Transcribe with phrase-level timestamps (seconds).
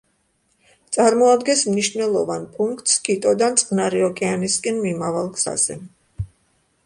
[0.95, 5.77] წარმოადგენს მნიშვნელოვან პუნქტს კიტოდან წყნარი ოკეანისკენ მიმავალ გზაზე.